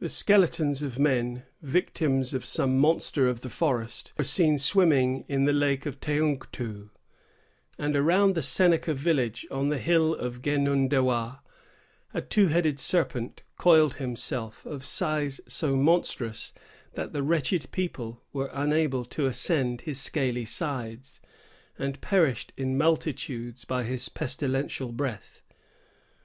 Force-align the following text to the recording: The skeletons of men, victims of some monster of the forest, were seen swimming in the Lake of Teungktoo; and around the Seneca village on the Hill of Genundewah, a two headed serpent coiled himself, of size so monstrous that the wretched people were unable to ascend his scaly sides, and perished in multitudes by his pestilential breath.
The 0.00 0.08
skeletons 0.08 0.82
of 0.82 0.98
men, 0.98 1.44
victims 1.62 2.34
of 2.34 2.44
some 2.44 2.76
monster 2.76 3.28
of 3.28 3.42
the 3.42 3.48
forest, 3.48 4.12
were 4.18 4.24
seen 4.24 4.58
swimming 4.58 5.24
in 5.28 5.44
the 5.44 5.52
Lake 5.52 5.86
of 5.86 6.00
Teungktoo; 6.00 6.90
and 7.78 7.94
around 7.94 8.34
the 8.34 8.42
Seneca 8.42 8.94
village 8.94 9.46
on 9.48 9.68
the 9.68 9.78
Hill 9.78 10.12
of 10.12 10.42
Genundewah, 10.42 11.38
a 12.12 12.20
two 12.20 12.48
headed 12.48 12.80
serpent 12.80 13.44
coiled 13.58 13.94
himself, 13.94 14.66
of 14.66 14.84
size 14.84 15.40
so 15.46 15.76
monstrous 15.76 16.52
that 16.94 17.12
the 17.12 17.22
wretched 17.22 17.70
people 17.70 18.24
were 18.32 18.50
unable 18.52 19.04
to 19.04 19.26
ascend 19.26 19.82
his 19.82 20.00
scaly 20.00 20.44
sides, 20.44 21.20
and 21.78 22.00
perished 22.00 22.52
in 22.56 22.76
multitudes 22.76 23.64
by 23.64 23.84
his 23.84 24.08
pestilential 24.08 24.90
breath. 24.90 25.42